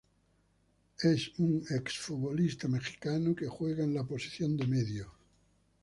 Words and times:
Es 0.97 1.29
un 1.37 1.63
exfutbolista 1.69 2.67
mexicano 2.67 3.35
que 3.35 3.47
jugaba 3.47 3.83
en 3.83 3.93
la 3.93 4.03
posición 4.03 4.57
de 4.57 4.65
medio. 4.65 5.11